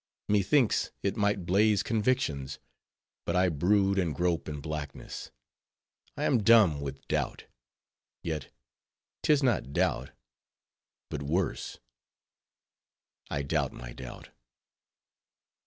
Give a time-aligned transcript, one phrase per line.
[0.27, 2.57] Methinks, it might blaze convictions;
[3.23, 5.29] but I brood and grope in blackness;
[6.17, 7.45] I am dumb with doubt;
[8.23, 8.49] yet,
[9.21, 10.09] 'tis not doubt,
[11.11, 11.77] but worse:
[13.29, 14.29] I doubt my doubt.